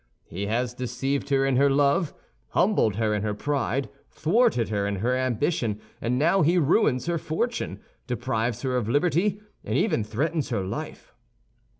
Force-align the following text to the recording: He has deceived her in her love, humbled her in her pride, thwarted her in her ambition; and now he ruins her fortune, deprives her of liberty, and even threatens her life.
He 0.25 0.47
has 0.47 0.73
deceived 0.73 1.29
her 1.29 1.45
in 1.45 1.57
her 1.57 1.69
love, 1.69 2.15
humbled 2.47 2.95
her 2.95 3.13
in 3.13 3.21
her 3.21 3.35
pride, 3.35 3.87
thwarted 4.09 4.69
her 4.69 4.87
in 4.87 4.95
her 4.95 5.15
ambition; 5.15 5.79
and 6.01 6.17
now 6.17 6.41
he 6.41 6.57
ruins 6.57 7.05
her 7.05 7.19
fortune, 7.19 7.79
deprives 8.07 8.63
her 8.63 8.75
of 8.75 8.89
liberty, 8.89 9.39
and 9.63 9.77
even 9.77 10.03
threatens 10.03 10.49
her 10.49 10.63
life. 10.63 11.13